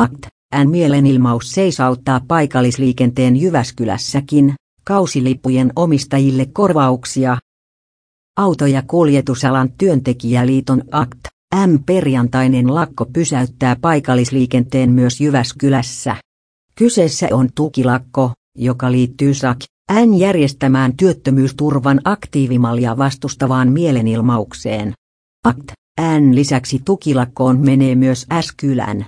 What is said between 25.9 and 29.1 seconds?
N lisäksi tukilakkoon menee myös S-kylän,